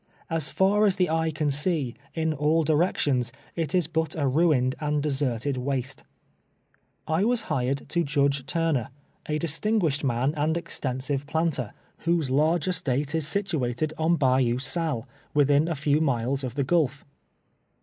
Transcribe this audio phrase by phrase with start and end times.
[0.31, 4.73] As far as the eye can see, in all directions, it is but a ruined
[4.79, 6.03] and deserted waste.
[7.07, 8.89] I was hired to Judge Turner,
[9.27, 14.49] a distinguished man and extensive planter, whose large estate is situated I 13 194 TWELVE
[14.55, 14.81] YEAKS A SLA^TE.
[14.81, 17.05] on llayou Sallo, within ii few miles of the gulf.